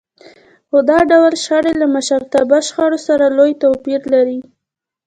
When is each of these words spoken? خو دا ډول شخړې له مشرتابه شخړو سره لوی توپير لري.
خو 0.69 0.77
دا 0.89 0.99
ډول 1.11 1.33
شخړې 1.45 1.73
له 1.81 1.85
مشرتابه 1.95 2.57
شخړو 2.67 2.99
سره 3.07 3.25
لوی 3.37 3.51
توپير 3.63 4.01
لري. 4.13 4.39